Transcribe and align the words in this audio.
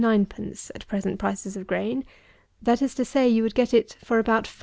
_at 0.73 0.87
present 0.87 1.19
prices 1.19 1.55
of 1.55 1.67
grain; 1.67 2.03
that 2.59 2.81
is 2.81 2.95
to 2.95 3.05
say, 3.05 3.29
you 3.29 3.43
would 3.43 3.53
get 3.53 3.71
it 3.71 3.95
for 4.03 4.17
about 4.17 4.45
5_d. 4.45 4.59